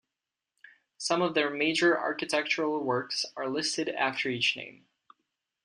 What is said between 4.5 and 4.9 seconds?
name.